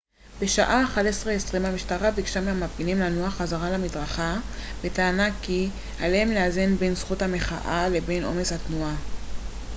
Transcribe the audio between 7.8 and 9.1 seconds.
לבין עומס התנועה